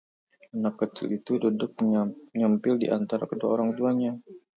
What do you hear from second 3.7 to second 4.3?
tuanya